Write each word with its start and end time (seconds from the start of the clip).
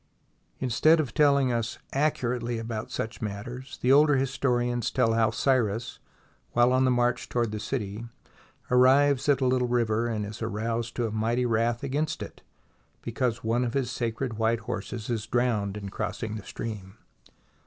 Instead 0.57 0.99
of 0.99 1.13
telling 1.13 1.51
us 1.51 1.77
accurately 1.93 2.57
about 2.57 2.89
such 2.89 3.21
matters, 3.21 3.77
the 3.83 3.91
older 3.91 4.15
historians 4.15 4.89
tell 4.89 5.13
how 5.13 5.29
Cyrus, 5.29 5.99
while 6.53 6.73
on 6.73 6.85
the 6.85 6.89
march 6.89 7.29
toward 7.29 7.51
the 7.51 7.59
city, 7.59 8.05
arrives 8.71 9.29
at 9.29 9.41
a 9.41 9.45
little 9.45 9.67
river, 9.67 10.07
and 10.07 10.25
is 10.25 10.41
aroused 10.41 10.95
to 10.95 11.05
a 11.05 11.11
mighty 11.11 11.45
wrath 11.45 11.83
against 11.83 12.23
it, 12.23 12.41
because 13.03 13.43
one 13.43 13.63
of 13.63 13.75
his 13.75 13.91
sacred 13.91 14.39
white 14.39 14.61
horses 14.61 15.07
is 15.07 15.27
drowned 15.27 15.77
in 15.77 15.89
crossing 15.89 16.33
the 16.35 16.43
stream. 16.43 16.97